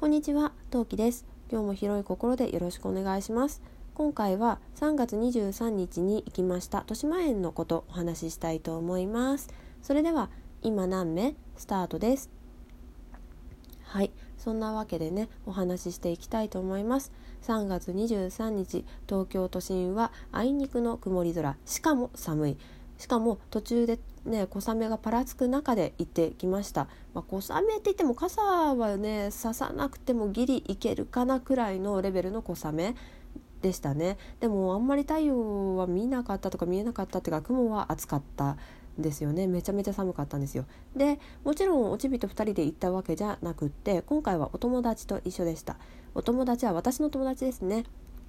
[0.00, 1.26] こんにちは、トウキです。
[1.52, 3.60] 今日も広い心でよろしくお願いします。
[3.92, 9.50] 今回は3月23日に行きました豊島園のことお話ししたいと思います。
[9.82, 10.30] それでは
[10.62, 12.30] 今何目スタートです。
[13.82, 17.12] はい、そんなわけでねお話ししていきたいと思います。
[17.42, 22.56] 3月23日東京都心はあいにくの曇り空しかも寒い。
[23.00, 32.94] しかも途中でね小雨がぱらつく中で行ってきました、まあ、小雨って言っても傘はねささなくてもギリいけるかなくらいのレベルの小雨
[33.62, 34.16] でしたね。
[34.40, 38.56] でもあんまり太陽は見なかったとか見えなかったっていうか雲は暑かった
[38.98, 39.46] ですよね。
[39.46, 40.66] めちゃめちゃ寒かったんですよ。
[40.94, 45.76] でもちろんおちびと2人で行ったわけじゃなくって今回はお友達と一緒でした。
[46.14, 47.84] お友達は私の友達ですね。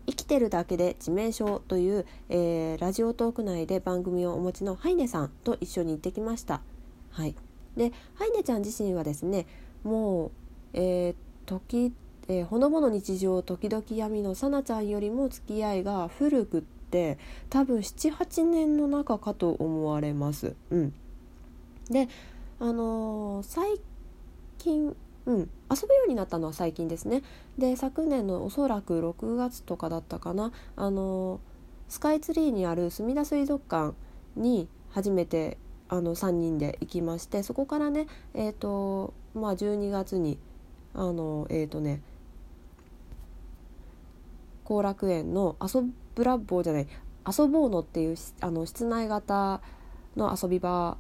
[0.08, 6.62] 生きてるだけで致命傷という、えー、ラジオトーク内で番組をお持ちのハイネさんと一緒に行ってきました。
[7.12, 7.36] はい、
[7.76, 9.46] でハイネちゃん自身はですね
[9.84, 10.32] もう、
[10.74, 11.16] えー、
[11.46, 11.94] 時、
[12.28, 17.18] えー、ほのぼの日常時々闇のさなちゃんよりも付き合いが古くって
[17.50, 20.56] 多分78年の中かと思われます。
[20.70, 20.94] うん、
[21.90, 22.08] で
[22.60, 23.80] あのー、最
[24.58, 27.24] 近うん、遊ぶようになったのは最近ですね。
[27.58, 30.52] で昨年のおそらく6月とかだったかな。
[30.76, 31.40] あの
[31.88, 33.96] スカイツリーにあるすみだ水族館
[34.36, 35.58] に初めて
[35.90, 40.38] あの3人で行きましてそこからねえっ、ー、とまあ12月に
[40.94, 42.02] あのえっ、ー、とね
[44.64, 45.84] 後楽園の遊
[46.16, 46.88] ぶラボじゃない
[47.28, 49.62] 遊ぼうのっていうあの室内型
[50.16, 50.98] の遊び場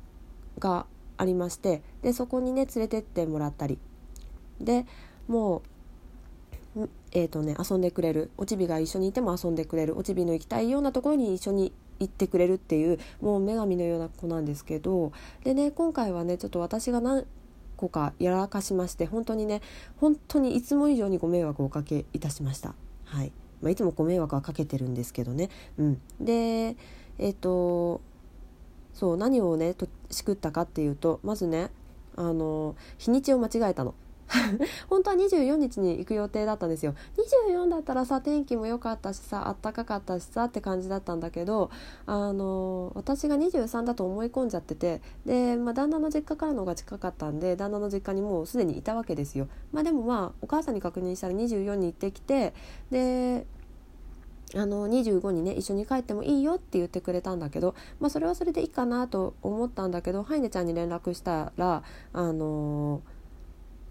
[0.59, 0.85] が
[1.17, 3.79] ありましてでそこにね連れてってもらったり
[4.63, 4.85] で
[5.27, 5.61] もう
[7.13, 15.11] えーとね、遊んでくれるおちびが一緒にいても遊んでくれるおちびの行きたいようなところに一緒に行ってくれるっていうもう女神のような子なんですけど
[15.43, 17.25] でね今回はねちょっと私が何
[17.75, 19.61] 個かやらかしまして本当にね
[19.97, 22.73] 本当にいつも以上にご迷惑をおかけいたしました。
[23.05, 25.49] はいまあ、いつもご迷惑はかけてるんですけどね。
[25.77, 26.75] うん、で
[27.19, 28.01] えっ、ー、と
[28.93, 31.69] そう何をねとしくったかっていうとまずね
[32.15, 33.93] あの日にちを間違えたの。
[34.89, 36.95] 本当は24日に行く予定だったんですよ。
[37.51, 41.69] 24だったらさ天気も良かったしさあったかかったしさって感じだったんだけど
[42.05, 52.53] あの私が23だと思い込んじゃっててで、まあ、旦那の実家からの方が近かったんで旦那の実家にもうすでにいたわけですよ、まあ、でもまあお母さんに確認したら24に行ってきて
[52.89, 53.45] で
[54.53, 61.83] あの25にね一緒に帰ってもいいよって言ってくれたんだけど、まあ、それはそれでいいかなと思ったんだけどハイネちゃんに連絡したら
[62.13, 63.10] あのー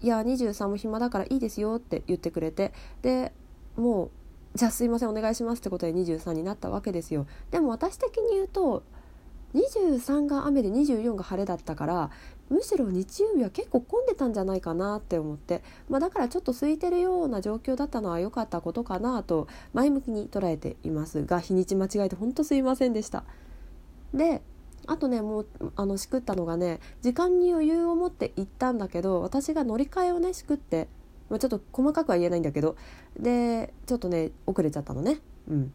[0.01, 3.31] いや23も暇だからいいですよって言ってくれてで
[3.75, 4.11] もう
[4.55, 8.83] じゃあすいませんお願いしますってことで23になったわけですよでも私的に言うと
[9.53, 12.09] 23が雨で24が晴れだったから
[12.49, 23.23] むしろ日曜日は結構混んでたんじゃないかなって思って、まあ、だからちょっと空いてるような状況だったのは良かったことかなと前向きに捉えていますが日にち間違えて本当すいませんでした。
[24.13, 24.41] で
[24.87, 30.87] あとねもうあのしくったのがね時間に余裕を持って行ったんだけど私が乗り換えをねしくって、
[31.29, 32.75] まあ、ちょっと細かくは言えないんだけど
[33.19, 35.19] でちょっとね遅れちゃったのね。
[35.47, 35.73] うん。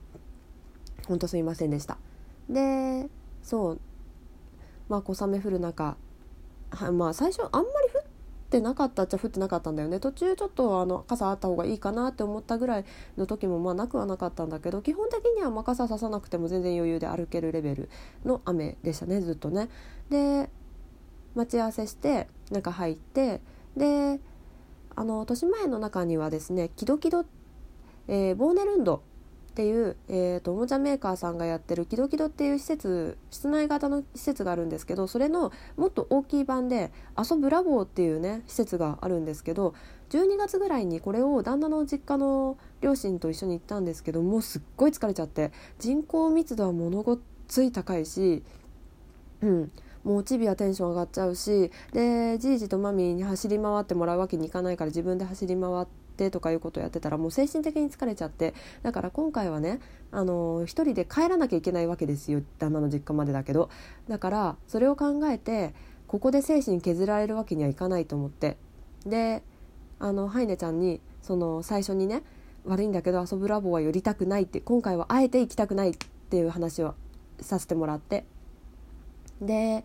[1.06, 1.99] ほんとすいませんでした。
[2.49, 3.09] で
[3.43, 3.81] そう。
[4.89, 5.97] まあ小雨降る中
[6.93, 7.86] まあ最初あんまり
[8.47, 12.84] ってなかったっちゃ降ってなかったんだよね途中ちょっとあの傘あった方がいいかなって思ったぐらい
[13.19, 17.91] の時もまあなくはなかったんだけど基本的にはま傘ささなくても全然余裕で歩けるレベル
[18.25, 19.69] の雨でしたねずっとね。
[20.11, 20.49] で
[21.35, 23.41] 待ち合わせして中入って
[23.77, 24.21] で
[24.95, 27.27] あの豊島園の中にはですねキドキド、
[28.09, 29.03] えー、ボーネルンド
[29.56, 39.72] っていう、えーと、おもちゃメーカーさんがやってるキドキドっていう施設室内型の施設があるんですけどそれのもっと大きい版で「遊ぶラボ」っていうね施設があるんですけど
[40.11, 47.19] 12月ぐらいにこれを旦那の実家の両親と一緒に行ったんですけどもうすっごい疲れちゃって人口密度はものごっ
[47.49, 48.43] つい高いし
[49.41, 49.73] うん
[50.05, 56.06] もうチビはテンション上がっちゃうしでじいじとマミーに走り回ってもらうわけにいかないから自分で走り回って。
[56.17, 59.81] ってとかいうことをやってたらもう精神的に疲れちゃってだから今回はね
[60.11, 63.69] あの一人で帰らなきゃいけないわけですよ旦那の実家までだけど。
[64.09, 65.75] だからそれを考えて
[66.07, 68.57] ここで精神削られるわけにはいかないと思って。
[69.05, 69.43] で
[69.99, 72.23] あのハイネちゃんにその最初にね
[72.65, 75.95] 悪いんだけど遊ぶラボは寄りたくないって今回はあえて行きたくないっ
[76.31, 76.95] ていう話を
[77.41, 78.25] させてもらって。
[79.41, 79.85] で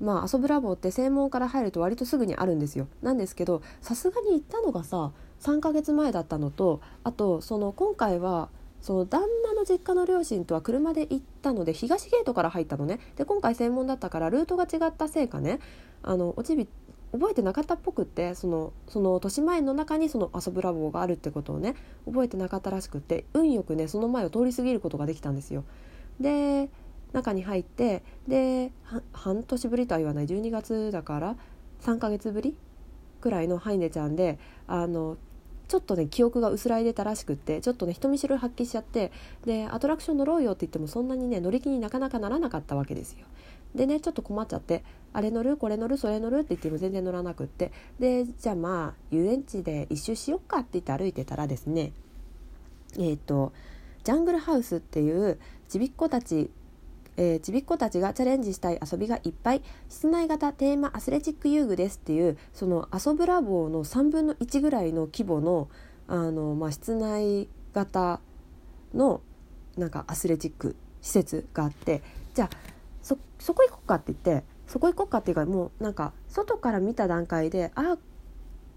[0.00, 2.88] まあ遊ぶラボって正門から入ると割とすぐにあるんですよ。
[3.02, 5.12] なんですけどさすがに行ったのがさ
[5.44, 8.48] 3ヶ月前だったのとあとその今回は
[8.80, 12.98] その旦那の実家の両親とは車で行ったので東ゲートから入ったのね。
[13.16, 15.58] で今回専門だったからルートが違ったせいかね。
[16.02, 16.66] あのおちび
[17.12, 21.76] 覚えてなかったっぽくってそのその豊島園の中にその遊ぶラボがあるってことをね
[22.06, 25.64] 覚えてなかったらしくって運よくねその前を通り過ぎることができたんですよ。
[26.20, 26.70] で
[27.12, 28.72] 中に入ってで
[29.12, 30.26] 半年ぶりとは言わない。
[30.26, 31.36] 12月だから
[31.80, 32.56] 3ヶ月ぶり
[33.20, 35.16] くらいのハイネちゃんであの
[35.68, 39.12] ちょっとね記憶が薄らいでたらしくってちょっとね人見知りを発揮しちゃって
[39.44, 43.26] でアトラクション乗ろうよって言ってもそんなにね乗り気になかなかならなかったわけですよ。
[43.74, 51.92] でねちょっと困っちゃってあれ乗るこれ乗るそれ乗るって言っても全然乗らなくってでじゃあまあ遊園地で一周しよっかって言って歩いてたらですね
[52.96, 53.52] えっ、ー、と
[54.04, 56.50] ジャングルハウスっていうちびっ子たち
[57.16, 65.68] えー、ちびっ子たちがチャレンジしたい遊びがいっぱい室内型テーマアスレチック遊具ですっていうその遊ぶラボの3分の1ぐらいの規模の
[66.06, 68.20] あの、まあ、室内型
[68.94, 69.20] の
[69.76, 72.02] なんかアスレチック施設があって
[72.34, 72.50] じゃあ
[73.02, 77.98] そそこ行こうかって言ってそこ行こうかっていうかもうなんか外から見た段階であ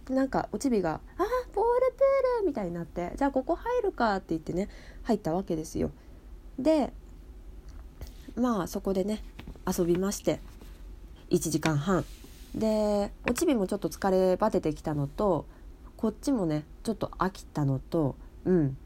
[0.10, 1.24] なんかおちびが「あ
[1.54, 4.70] ボールプール!」みたいになって「じゃあここ入るか」って言ってね
[5.04, 5.92] 入ったわけですよ。
[6.60, 6.94] で
[8.40, 9.24] まあそこでね
[9.68, 10.40] 遊びまして
[11.30, 12.06] 1時間半。
[12.56, 15.46] でおちびもちょっと疲ればててきたのと
[15.98, 18.78] こっちもねちょっと飽きたのとうん。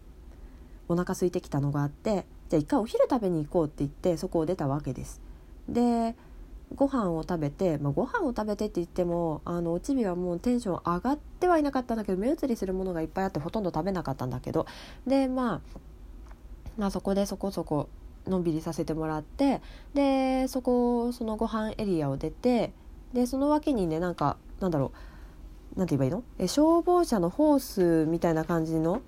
[0.92, 5.21] お腹空いてきたのがあってじゃあ一回お昼食べに行こうって言ってそこを出たわけです。
[5.69, 6.15] で
[6.75, 14.65] ご飯を食べて、まあ、ご飯を食べてって言ってもあのおちびはもうテンション上がってはいなかったんだけど目移りするものがいっぱいあってほとんど食べなかったんだけど。
[15.07, 15.62] で、まあ、
[16.77, 17.88] まあそこでそこそこ
[18.27, 19.62] のんびりさせてもらって
[19.94, 22.71] でそこそのご飯エリアを出て
[23.13, 24.91] でその脇にねなんかなんだろ
[25.75, 26.23] うなんて言えばいいの？
[26.38, 29.01] え消防車のホースみたいな感じの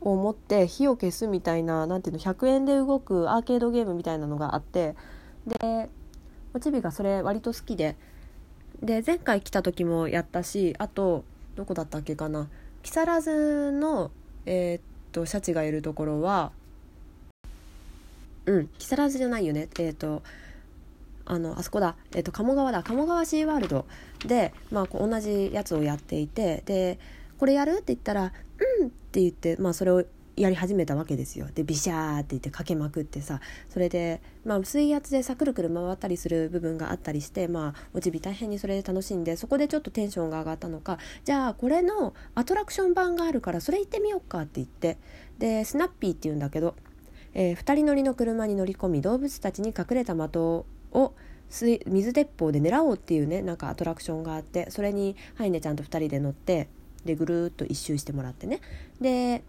[0.00, 4.96] を持って火を消すみたいななんていうの100円で動くアーケードゲームみたいなのがあって
[5.46, 5.88] で
[6.54, 7.96] おちびがそれ割と好きで
[8.82, 12.48] で前回来た時もやったしあとどこだったっけかな？
[12.82, 14.10] 木更津の
[14.44, 14.82] えー、っ
[15.12, 16.50] とシャチがいるところは
[18.46, 19.68] うん木更津じゃないよね。
[19.78, 20.22] えっ、ー、と
[21.24, 22.82] あのあそこだ、えーと、鴨川だ。
[22.82, 23.86] 鴨川シーワールド。
[24.26, 26.98] で、まあ、こう同じやつをやっていてで
[27.38, 28.32] これやるって言ったら
[28.80, 30.04] 「うん」って言って、まあ、それを
[30.36, 31.46] やり始めたわけですよ。
[31.54, 44.98] でビシャーって言ってかけまくってさそれで、まあ、水圧でさくるくる回ったりする部分があったりしてまあおちび大変にそれで楽しんでそこでちょっとテンションが上がったのかじゃあこれのアトラクション版があるからそれ行ってみようかって言って
[45.38, 46.76] でスナッピーって言うんだけど
[47.34, 50.66] えー、2人乗りの車に乗り込み動物たちに隠れた的を
[51.86, 56.68] 水鉄砲で狙おうっていうねなんかアトラクションがあってそれにハイネちゃんと2人で乗って
[57.04, 58.60] でぐるっと一周してもらってね
[59.00, 59.42] で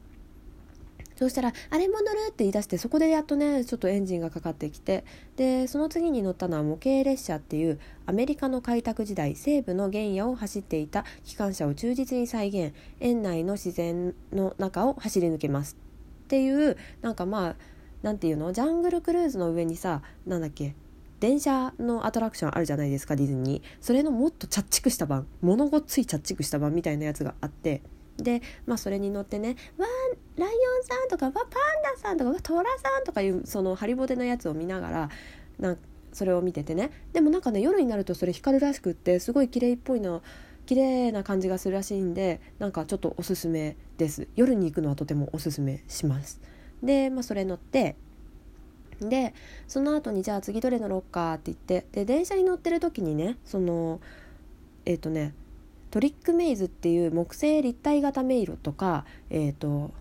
[1.15, 5.05] そうしたら「あれも乗る!」って言い出してそこでやっとねちょっとエンジンがかかってきて
[5.37, 15.77] でその次に乗ったのは模型列車っていうアメリカの開拓時代西部の原野を走っていた機関車を忠実に再現園内の自然の中を走り抜けます
[16.25, 17.55] っていうなんかまあ
[18.03, 18.53] 何て言うの？
[18.53, 20.75] ジャングルクルーズの上にさなんだっけ？
[21.19, 23.63] 電車のアトラクションあるじゃないですかディズニー。
[23.81, 25.25] それのもっとチャッチクした版。
[25.41, 27.81] 物ごっついチャッチクした版みたいなやつがあって。
[28.17, 31.43] でまあそれに乗ってね「わーライオンさん」とか「わパン
[31.95, 35.09] ダさん」とか「わトラさん」とかいうそのハリボテのやつを見ながら
[35.57, 35.77] なん
[36.11, 36.91] それを見ててね。
[37.11, 40.21] でもなんかね夜になるとそれ光るらしくってすごい綺麗っぽいの
[40.67, 44.27] 綺麗な感じがするらしいんでなんかちょっとおすすめです。
[44.35, 46.39] 夜に行くのはとてもおすすめします。
[46.83, 47.95] で、まあ、それ乗って
[48.99, 49.33] で
[49.67, 53.99] その後にじゃあ次どれ乗ろうかって言ってで電車に乗ってる時にねその
[54.85, 55.33] えっ、ー、とね
[55.91, 59.91] トリックメイズっていう木製立体型迷路とかえっ、ー、と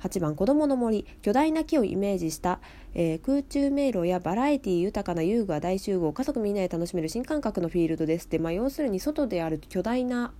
[0.00, 2.60] 8番子どもの森巨大な木をイメージした、
[2.94, 10.32] えー、空中迷路やバラエティ豊かな遊具は大集合家族みんなで楽しめる新感覚のフィールドですって、まあ、要するに外である巨大な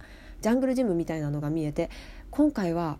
[0.42, 1.90] ジャングルジムみたいなのが見えて
[2.30, 2.98] 今回は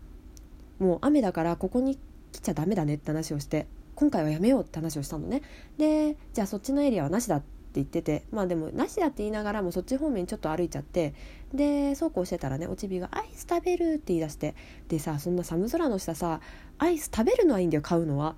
[0.78, 1.98] もう雨だからここに
[2.36, 5.42] 来ちゃダメだねって話をして今回はやめようって話をしたのね
[5.78, 11.14] でじゃあそっちのエリアはなしだって言っててまあでもなしだって言いながらもそっち方面ちょっと歩いちゃって
[11.52, 14.54] でそうこうしてたらねおちびが「アイス食べる」って言い出して
[14.88, 16.40] でさそんな寒空の下さ
[16.78, 18.36] アイス食べるのはいいんだよ買うのは。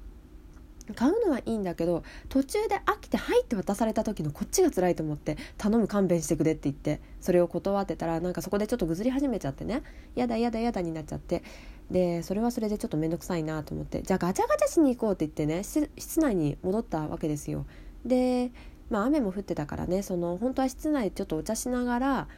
[0.94, 9.82] 買うのはいいんだけど途中で飽きて「はい」って渡された時のこっちが辛いと思って「頼む勘弁してくれ」って言ってそれを断ってたらなんかそこでちょっとぐずり始めちゃってね
[10.14, 11.42] 「やだやだやだ」になっちゃって。
[11.90, 14.02] でそれはそれでちょっと面倒くさいなと思って。
[14.02, 17.64] じゃあガチャガチャしに行こうって言ってね室内に戻ったわけですよ。
[18.04, 18.52] で
[18.90, 22.28] まあ雨も降ってたからねその本当は室内ちょっとお茶しながら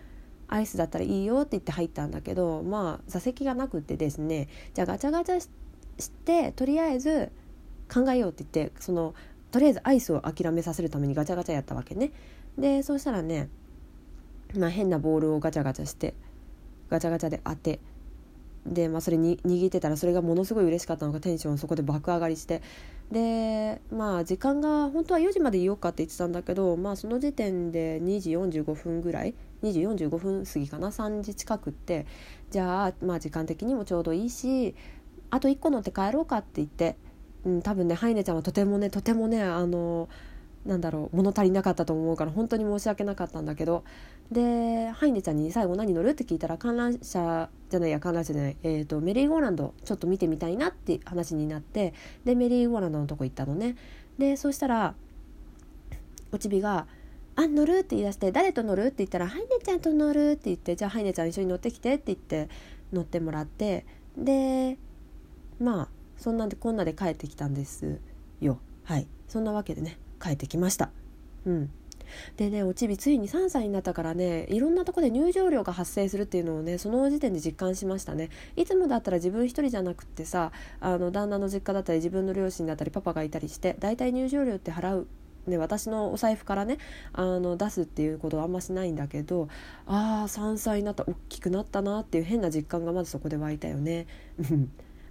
[0.47, 4.49] アイスだったらいいよって言って入ったんだけどまあ座席がなくってですね。
[4.75, 7.31] じゃあガチャガチャしてとりあえず
[7.93, 9.15] 考えようって言ってその
[9.51, 12.13] とりあえずアイスを諦めさせるためにガチャガチャやったわけね。
[12.59, 13.49] でそうしたらね
[14.57, 16.15] まあ、変なボールをガチャガチャして
[16.89, 17.81] ガチャガチャで当て
[18.67, 22.63] で、まあ、それに握ってたらそれがものすごい嬉しかったのがテンションそこで爆上がりして
[23.11, 32.07] でまあ時間が本当は4時までいようかって言ってたんだけど、まあ、その時点で2時45分ぐらい2時45分過ぎかな3時近くって
[32.51, 34.75] じゃあ、まあ、時間的にもちょうどいいし
[35.31, 36.97] あと1個乗って帰ろうかって言って、
[37.45, 40.09] うん、多分ねハイネちゃんはとてもねとてもねあの
[40.67, 43.83] なんだろう物足りなかったと思うから本当に申し訳なかったんだけど
[44.31, 51.95] でハイネちゃんに最後何乗るって聞いたら観覧車じゃないや観覧車じゃない、えーと、メリーゴーランドちょっと見てみたいなって話になって
[52.25, 53.77] でメリーゴーランドのとこ行ったのね
[54.19, 54.95] でそしたら
[56.31, 56.87] おちびが
[57.37, 62.49] 「あ乗る?」って言い出して「誰と乗る?」って言ったら「ハイネちゃんと乗る」って言って「じゃあハイネちゃん一緒に乗ってきて」って言って
[62.93, 64.77] 乗ってもらってで
[65.59, 67.99] まあそんなんでこんなで帰ってきたんです
[68.41, 68.61] よ。
[68.85, 69.09] はい。
[69.27, 70.91] そんなわけでね帰ってきました。
[71.47, 71.71] うん。
[72.37, 78.29] でねおちびついに3歳になったからねいろんなとこで入場料が発生するっていうのをねその時点で実感しましたね。
[78.57, 85.07] いつもだったら自分一人じゃなくってさあの旦那の実家だったり自分の両親だったりパパがいたりしてだいたい入場料って払う
[85.47, 86.77] ね、私のお財布からね
[87.15, 89.49] あの出すっていうことはあんましないんだけど
[89.87, 94.07] ああ3歳になった大きくなったなっていう変な実感がまずそこで湧いたよね。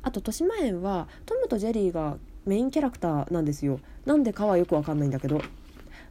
[0.01, 3.79] あと豊島園はトムとジェリーがメインキャラクターなんですよ。
[4.05, 5.41] なんでかはよくわかんないんだけど。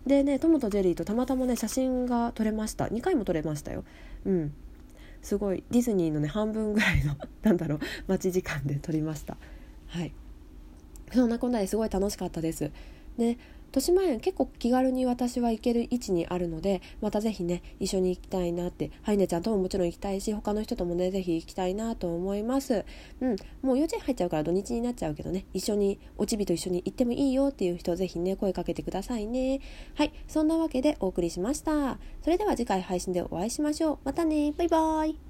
[0.06, 2.86] でねトムとジェリーとたまたまね写真が撮れました。
[2.86, 3.84] 2回も撮れましたよ。
[4.24, 4.54] うん。
[5.22, 5.64] すごい。
[5.70, 9.36] ディズニーのね半分ぐらいの なんだろう待ち時間で撮りました。
[9.86, 10.12] はい。
[11.12, 12.70] そんなこんなですごい楽しかったです。
[13.16, 13.38] で
[13.68, 22.84] 豊島園結構気軽に私は行ける位置にあるのでまたぜひね一緒に行きたいなってハイネちゃんとももちろん行きたいし他の人ともねぜひ行きたいなと思います。
[23.20, 23.36] うん。
[23.62, 29.60] もう幼稚園入っちゃうから土日になっちゃうけどね一緒におちびと一緒に行ってもいいよっていう人ぜひね声かけてくださいね。
[29.94, 30.12] はい。
[30.26, 31.98] そんなわけでお送りしました。
[32.22, 33.98] それでは次回配信でお会いしましょう。
[34.04, 34.52] またね。
[34.56, 35.27] バイバーイ。